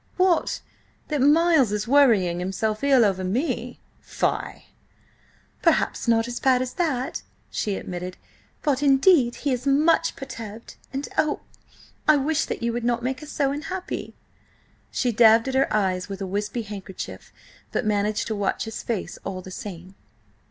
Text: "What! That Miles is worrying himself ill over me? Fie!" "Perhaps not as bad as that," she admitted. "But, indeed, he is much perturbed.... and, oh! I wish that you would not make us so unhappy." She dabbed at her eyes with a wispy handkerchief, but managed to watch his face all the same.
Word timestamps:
"What! 0.17 0.61
That 1.09 1.21
Miles 1.21 1.71
is 1.71 1.87
worrying 1.87 2.39
himself 2.39 2.83
ill 2.83 3.05
over 3.05 3.23
me? 3.23 3.79
Fie!" 3.99 4.65
"Perhaps 5.61 6.07
not 6.07 6.27
as 6.27 6.39
bad 6.39 6.59
as 6.59 6.73
that," 6.73 7.21
she 7.51 7.75
admitted. 7.75 8.17
"But, 8.63 8.81
indeed, 8.81 9.35
he 9.35 9.53
is 9.53 9.67
much 9.67 10.15
perturbed.... 10.15 10.75
and, 10.91 11.07
oh! 11.19 11.41
I 12.07 12.17
wish 12.17 12.45
that 12.45 12.63
you 12.63 12.73
would 12.73 12.83
not 12.83 13.03
make 13.03 13.21
us 13.21 13.29
so 13.29 13.51
unhappy." 13.51 14.15
She 14.89 15.11
dabbed 15.11 15.47
at 15.49 15.53
her 15.53 15.71
eyes 15.71 16.09
with 16.09 16.19
a 16.19 16.25
wispy 16.25 16.63
handkerchief, 16.63 17.31
but 17.71 17.85
managed 17.85 18.25
to 18.25 18.35
watch 18.35 18.65
his 18.65 18.81
face 18.81 19.19
all 19.23 19.43
the 19.43 19.51
same. 19.51 19.93